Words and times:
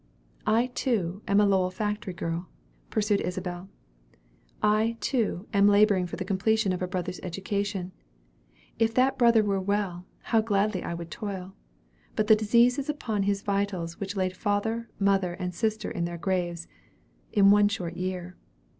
"I, 0.47 0.71
too, 0.73 1.21
am 1.27 1.39
a 1.39 1.45
Lowell 1.45 1.69
factory 1.69 2.15
girl," 2.15 2.49
pursued 2.89 3.21
Isabel. 3.21 3.69
"I, 4.63 4.97
too, 4.99 5.45
am 5.53 5.67
laboring 5.67 6.07
for 6.07 6.15
the 6.15 6.25
completion 6.25 6.73
of 6.73 6.81
a 6.81 6.87
brother's 6.87 7.19
education. 7.21 7.91
If 8.79 8.95
that 8.95 9.19
brother 9.19 9.43
were 9.43 9.61
well, 9.61 10.07
how 10.23 10.41
gladly 10.41 10.81
would 10.81 11.01
I 11.07 11.11
toil! 11.11 11.53
But 12.15 12.25
that 12.25 12.39
disease 12.39 12.79
is 12.79 12.89
upon 12.89 13.21
his 13.29 13.43
vitals 13.43 13.99
which 13.99 14.15
laid 14.15 14.35
father, 14.35 14.89
mother, 14.97 15.33
and 15.35 15.53
sister 15.53 15.91
in 15.91 16.05
their 16.05 16.17
graves, 16.17 16.67
in 17.31 17.51
one 17.51 17.67
short 17.67 17.95
year. 17.95 18.35